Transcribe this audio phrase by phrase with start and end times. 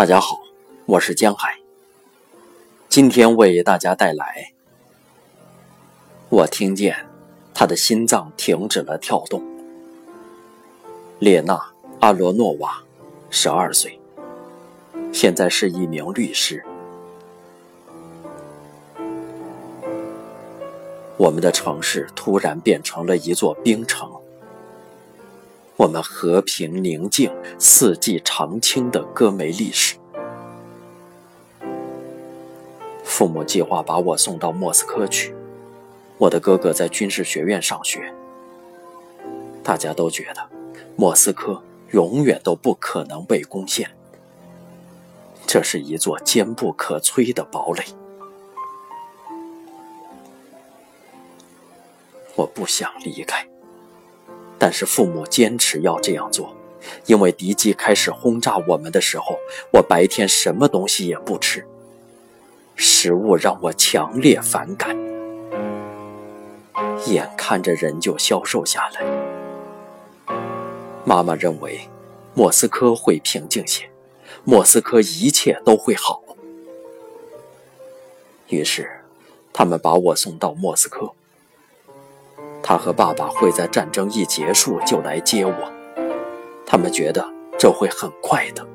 [0.00, 0.40] 大家好，
[0.86, 1.58] 我是江海。
[2.88, 4.54] 今天为大家带来，
[6.30, 6.96] 我听见
[7.52, 9.44] 他的心脏停止了跳动。
[11.18, 11.54] 列娜·
[12.00, 12.82] 阿罗诺娃，
[13.28, 14.00] 十二岁，
[15.12, 16.64] 现在是一名律师。
[21.18, 24.10] 我们的城市突然变成了一座冰城。
[25.80, 29.96] 我们和平宁静、四季常青的戈梅历史。
[33.02, 35.34] 父母计划把我送到莫斯科去。
[36.18, 38.12] 我的哥哥在军事学院上学。
[39.64, 40.46] 大家都觉得
[40.96, 43.90] 莫斯科永远都不可能被攻陷。
[45.46, 47.82] 这是一座坚不可摧的堡垒。
[52.34, 53.50] 我不想离开。
[54.60, 56.54] 但是父母坚持要这样做，
[57.06, 59.38] 因为敌机开始轰炸我们的时候，
[59.72, 61.66] 我白天什么东西也不吃。
[62.76, 64.94] 食物让我强烈反感，
[67.06, 69.00] 眼看着人就消瘦下来。
[71.06, 71.88] 妈妈认为
[72.34, 73.90] 莫斯科会平静些，
[74.44, 76.22] 莫斯科一切都会好。
[78.48, 78.90] 于是，
[79.52, 81.12] 他们把我送到莫斯科。
[82.62, 85.72] 他和爸爸会在战争一结束就来接我，
[86.66, 87.26] 他们觉得
[87.58, 88.66] 这会很快的。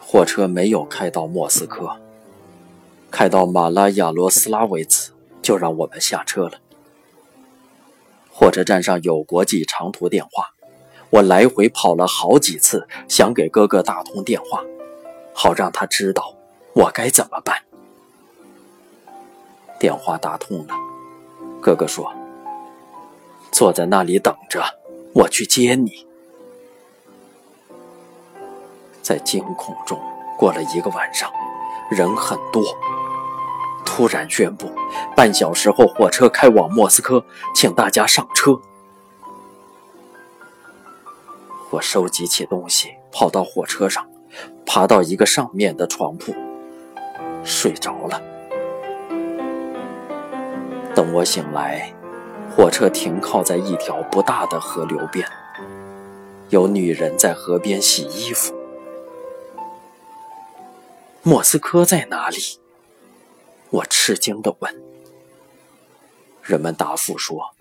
[0.00, 1.96] 火车没有开到莫斯科，
[3.10, 6.52] 开到马拉亚罗斯拉维茨就让我们下车了。
[8.32, 10.54] 火车站上有国际长途电话，
[11.10, 14.64] 我来回跑了好几次，想给哥哥打通电话，
[15.34, 16.34] 好让他知道
[16.72, 17.67] 我该怎么办。
[19.78, 20.74] 电话打通了，
[21.60, 22.12] 哥哥说
[23.52, 24.62] ：“坐在那里等着，
[25.14, 26.06] 我去接你。”
[29.00, 29.98] 在惊恐中
[30.36, 31.30] 过了一个晚上，
[31.90, 32.62] 人很多。
[33.86, 34.70] 突然宣布，
[35.16, 38.60] 半小时后火车开往莫斯科，请大家上车。
[41.70, 44.06] 我收集起东西，跑到火车上，
[44.66, 46.34] 爬到一个上面的床铺，
[47.42, 48.20] 睡着了。
[50.98, 51.94] 等我醒来，
[52.50, 55.24] 火车停靠在一条不大的河流边，
[56.48, 58.52] 有女人在河边洗衣服。
[61.22, 62.38] 莫斯科在哪里？
[63.70, 64.82] 我吃惊地问。
[66.42, 67.54] 人们答复说，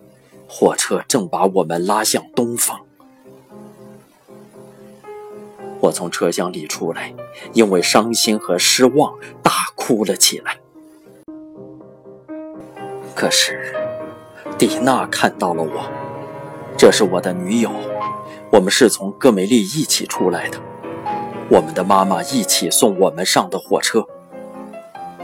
[0.50, 2.82] 火车正把我们拉向东方。
[5.80, 7.14] 我从车厢里出来，
[7.54, 10.58] 因为伤心和失望，大哭了起来。
[13.20, 13.74] 可是，
[14.60, 15.90] 蒂娜看到了我，
[16.78, 17.72] 这是我的女友，
[18.52, 20.60] 我们是从戈梅利一起出来的，
[21.50, 24.06] 我们的妈妈一起送我们上的火车。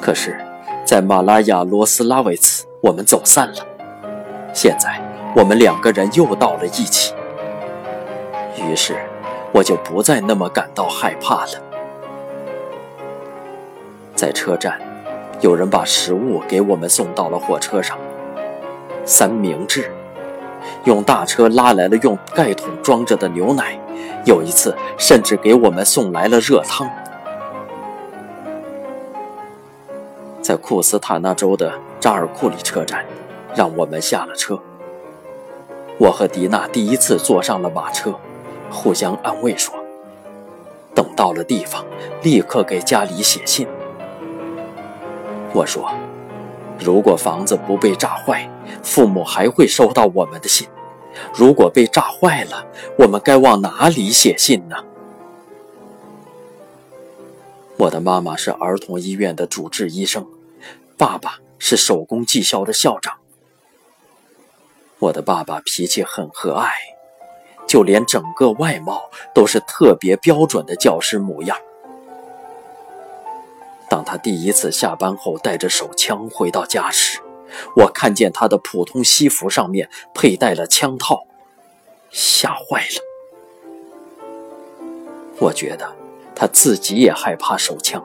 [0.02, 0.44] 可是，
[0.84, 3.64] 在马拉亚罗斯拉维茨，我们走散了。
[4.56, 5.00] 现在，
[5.36, 7.14] 我们两个人又到了一起，
[8.58, 8.96] 于是，
[9.54, 11.52] 我就不再那么感到害怕了。
[14.16, 14.82] 在车站。
[15.44, 17.98] 有人把食物给我们送到了火车上，
[19.04, 19.92] 三明治，
[20.86, 23.78] 用大车拉来了用盖桶装着的牛奶，
[24.24, 26.90] 有一次甚至给我们送来了热汤。
[30.42, 33.04] 在库斯塔纳州的扎尔库里车站，
[33.54, 34.58] 让我们下了车。
[35.98, 38.14] 我和迪娜第一次坐上了马车，
[38.72, 39.76] 互相安慰说
[40.96, 41.84] ：“等到了地方，
[42.22, 43.68] 立刻给家里写信。”
[45.54, 45.92] 我说
[46.80, 48.50] ：“如果房子不被炸坏，
[48.82, 50.68] 父母还会收到我们的信；
[51.34, 52.66] 如果被炸坏了，
[52.98, 54.76] 我们该往哪里写信呢？”
[57.78, 60.26] 我的妈妈是儿童医院的主治医生，
[60.98, 63.14] 爸爸是手工技校的校长。
[65.00, 66.70] 我的爸爸脾气很和蔼，
[67.68, 71.58] 就连整个外貌都是特别标准的教师模样。
[73.94, 77.20] 当他第一次下班后带着手枪回到家时，
[77.76, 81.28] 我看见他的普通西服上面佩戴了枪套，
[82.10, 84.18] 吓坏了。
[85.38, 85.96] 我觉得
[86.36, 88.04] 他自己也害怕手枪。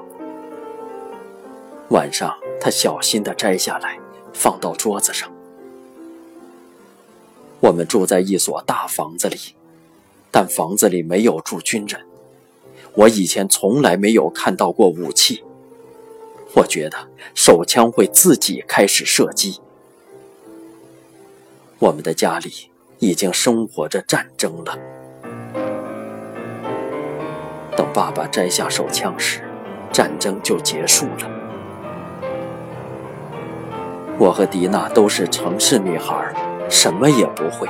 [1.88, 3.98] 晚上，他小心地摘下来，
[4.34, 5.32] 放到桌子上。
[7.60, 9.38] 我们住在一所大房子里，
[10.30, 12.06] 但房子里没有住军人。
[12.92, 15.42] 我以前从来没有看到过武器。
[16.58, 16.96] 我觉得
[17.36, 19.60] 手枪会自己开始射击。
[21.78, 22.50] 我们的家里
[22.98, 24.76] 已经生活着战争了。
[27.76, 29.40] 等爸爸摘下手枪时，
[29.92, 31.30] 战争就结束了。
[34.18, 36.34] 我和迪娜都是城市女孩，
[36.68, 37.68] 什么也不会。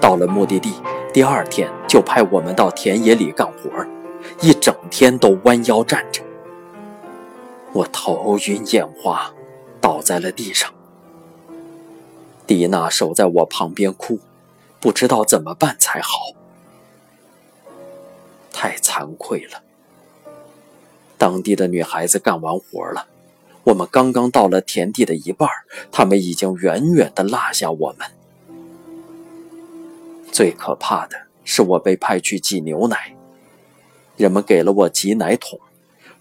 [0.00, 0.74] 到了目的地，
[1.12, 3.84] 第二天就派我们到田野里干活，
[4.40, 6.22] 一整天都弯腰站着。
[7.76, 9.34] 我头晕眼花，
[9.82, 10.72] 倒在了地上。
[12.46, 14.18] 迪娜守在我旁边哭，
[14.80, 16.32] 不知道怎么办才好。
[18.50, 19.62] 太惭愧了。
[21.18, 23.08] 当地的女孩子干完活了，
[23.64, 25.46] 我们刚刚到了田地的一半，
[25.92, 28.08] 她们已经远远地落下我们。
[30.32, 33.14] 最可怕的是，我被派去挤牛奶，
[34.16, 35.60] 人们给了我挤奶桶，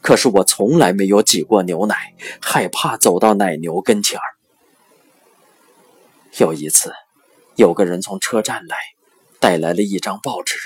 [0.05, 4.37] 可是我从来没有挤过牛奶，害怕走到奶牛跟前儿。
[6.37, 6.93] 有一次，
[7.55, 8.77] 有个人从车站来，
[9.39, 10.59] 带来了一张报纸，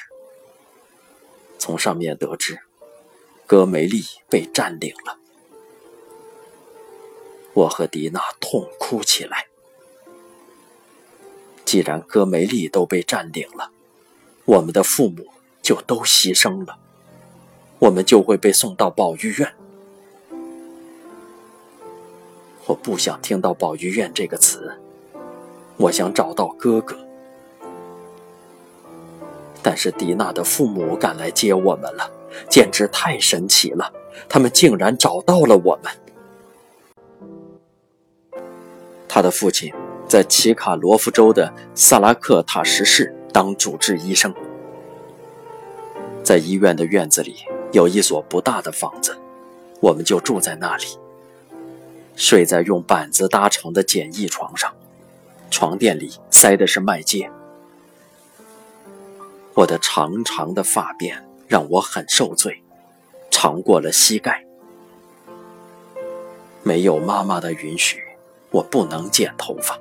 [1.57, 2.59] 从上面得知。
[3.47, 5.18] 戈梅利被占领了，
[7.53, 9.47] 我和迪娜痛哭起来。
[11.63, 13.71] 既然戈梅利都被占领了，
[14.44, 15.25] 我们的父母
[15.62, 16.77] 就都牺牲了，
[17.79, 19.51] 我们就会被送到保育院。
[22.65, 24.71] 我不想听到“保育院”这个词，
[25.77, 26.95] 我想找到哥哥。
[29.63, 32.11] 但是迪娜的父母赶来接我们了。
[32.47, 33.91] 简直太神奇了！
[34.29, 35.91] 他们竟然找到了我们。
[39.07, 39.73] 他的父亲
[40.07, 44.31] 在奇卡罗夫州的萨拉克塔什市当主治医生，
[46.23, 47.37] 在医院的院子里
[47.71, 49.18] 有一所不大的房子，
[49.81, 50.86] 我们就住在那里，
[52.16, 54.74] 睡在用板子搭成的简易床上，
[55.50, 57.30] 床垫里塞的是麦秸。
[59.54, 61.24] 我的长长的发辫。
[61.50, 62.62] 让我很受罪，
[63.31, 64.45] 长过了膝盖。
[66.62, 68.04] 没有妈妈的允许，
[68.51, 69.75] 我不能剪头发。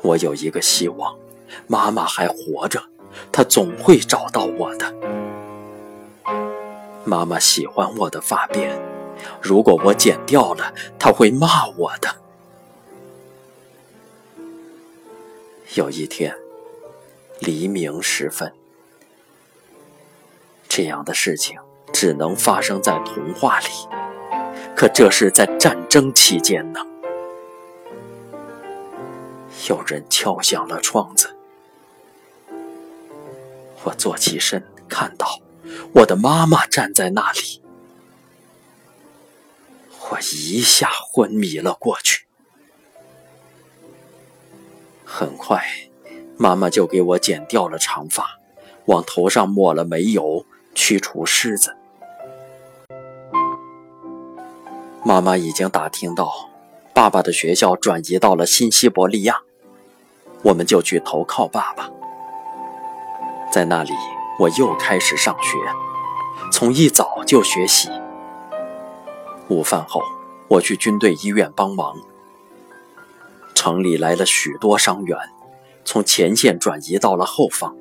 [0.00, 1.14] 我有一个希望，
[1.66, 2.82] 妈妈还活着，
[3.30, 5.09] 她总会找到我的。
[7.04, 8.78] 妈妈喜欢我的发辫，
[9.40, 12.16] 如果我剪掉了，她会骂我的。
[15.74, 16.36] 有一天，
[17.38, 18.52] 黎明时分。
[20.68, 21.58] 这样的事情
[21.92, 23.66] 只能发生在童话里，
[24.76, 26.80] 可这是在战争期间呢。
[29.68, 31.34] 有人敲响了窗子，
[33.84, 35.26] 我坐起身，看到
[35.92, 37.62] 我的妈妈站在那里，
[40.10, 42.26] 我一下昏迷了过去。
[45.04, 45.64] 很快，
[46.36, 48.38] 妈妈就给我剪掉了长发，
[48.86, 50.46] 往头上抹了煤油。
[50.72, 51.76] 驱除虱子。
[55.04, 56.48] 妈妈已经打听到，
[56.94, 59.42] 爸爸的学校转移到了新西伯利亚，
[60.44, 61.90] 我们就去投靠爸爸。
[63.52, 63.92] 在那里，
[64.40, 65.58] 我又开始上学，
[66.50, 67.90] 从一早就学习。
[69.48, 70.00] 午饭后，
[70.48, 71.94] 我去军队医院帮忙。
[73.54, 75.18] 城里来了许多伤员，
[75.84, 77.76] 从前线转移到了后方。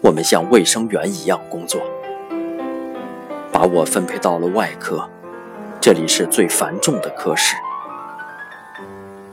[0.00, 1.82] 我们像卫生员一样工作，
[3.52, 5.06] 把我分配到了外科，
[5.82, 7.56] 这里是最繁重的科室。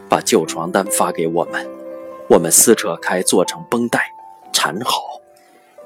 [0.10, 1.66] 把旧床单发给我们，
[2.28, 4.12] 我们撕扯开做成绷带，
[4.52, 5.21] 缠好，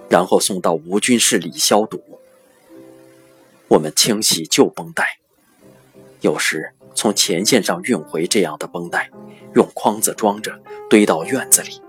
[0.10, 2.02] 然后送到无菌室里消毒。
[3.68, 5.18] 我们清洗旧绷带，
[6.22, 9.10] 有时从前线上运回这样的绷带，
[9.56, 11.82] 用筐子装着，堆到院子里。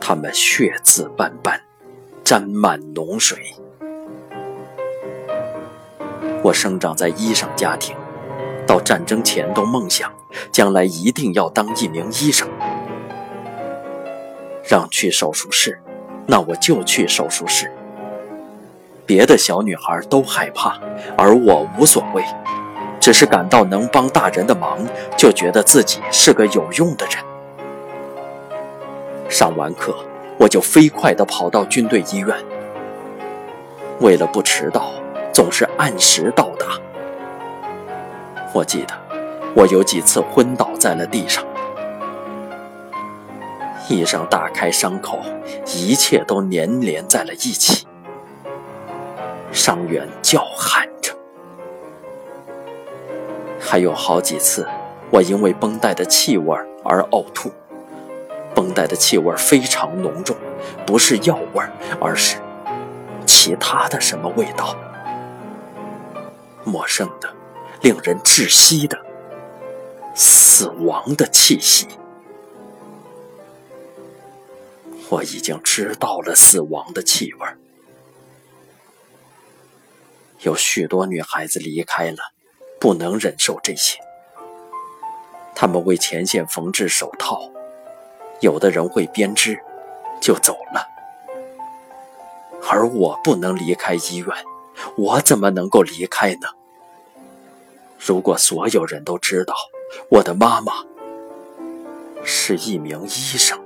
[0.00, 1.60] 他们血渍斑斑，
[2.22, 3.52] 沾满脓水。
[6.44, 7.96] 我生长在医生家庭，
[8.64, 10.14] 到战争前都梦想
[10.52, 12.48] 将来一定要当一名医生。
[14.62, 15.80] 让去手术室，
[16.26, 17.70] 那我就去手术室。
[19.06, 20.76] 别的小女孩都害怕，
[21.16, 22.24] 而我无所谓，
[22.98, 24.78] 只是感到能帮大人的忙，
[25.16, 27.16] 就觉得自己是个有用的人。
[29.28, 29.94] 上完课，
[30.38, 32.36] 我就飞快地跑到军队医院。
[34.00, 34.90] 为了不迟到，
[35.32, 36.66] 总是按时到达。
[38.52, 38.94] 我记得，
[39.54, 41.44] 我有几次昏倒在了地上。
[43.88, 45.20] 医生打开伤口，
[45.66, 47.86] 一切都粘连在了一起。
[49.52, 51.14] 伤员叫喊着。
[53.60, 54.66] 还有好几次，
[55.10, 57.50] 我因为绷带的气味而呕吐。
[58.54, 60.34] 绷带的气味非常浓重，
[60.86, 61.62] 不是药味，
[62.00, 62.38] 而是
[63.26, 64.74] 其他的什么味道，
[66.64, 67.28] 陌生的、
[67.82, 68.98] 令人窒息的、
[70.14, 71.86] 死亡的气息。
[75.08, 77.46] 我已经知道了死亡的气味。
[80.40, 82.18] 有许多女孩子离开了，
[82.80, 83.98] 不能忍受这些。
[85.54, 87.50] 他们为前线缝制手套，
[88.40, 89.58] 有的人会编织，
[90.20, 90.86] 就走了。
[92.68, 94.28] 而我不能离开医院，
[94.96, 96.48] 我怎么能够离开呢？
[97.98, 99.54] 如果所有人都知道
[100.10, 100.72] 我的妈妈
[102.22, 103.58] 是一名医生，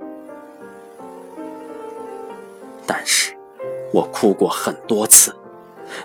[3.93, 5.35] 我哭过很多次。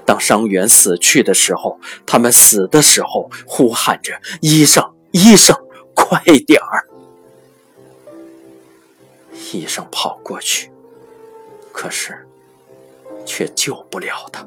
[0.04, 5.56] 当伤员死去的时候，他们死的时候呼喊着：“医生，医生，
[5.94, 6.88] 快点儿！”
[9.54, 10.72] 医生跑过去，
[11.72, 12.28] 可是
[13.26, 14.46] 却救不了他。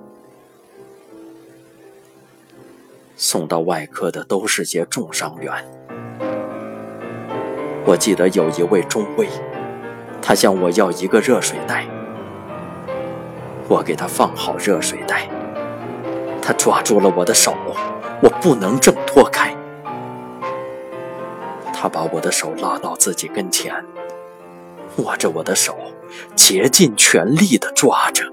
[3.17, 5.53] 送到外科的都是些重伤员。
[7.85, 9.29] 我记得有一位中尉，
[10.21, 11.87] 他向我要一个热水袋。
[13.69, 15.29] 我给他放好热水袋，
[16.41, 17.55] 他抓住了我的手，
[18.23, 19.55] 我不能挣脱开。
[21.73, 23.85] 他把我的手拉到自己跟前，
[24.97, 25.77] 握着我的手，
[26.35, 28.25] 竭尽全力的抓着。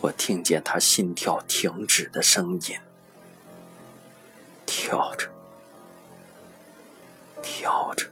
[0.00, 2.76] 我听见他心跳停止的声音，
[4.66, 5.28] 跳着，
[7.40, 8.11] 跳着。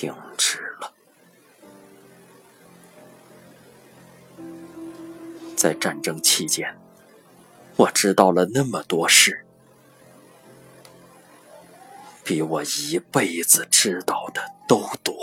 [0.00, 0.94] 停止了。
[5.54, 6.74] 在战争期间，
[7.76, 9.44] 我知道了那么多事，
[12.24, 15.19] 比我一辈子知道的都多。